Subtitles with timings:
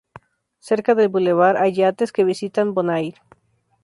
[0.57, 3.21] Cerca del bulevar hay yates que visitan Bonaire.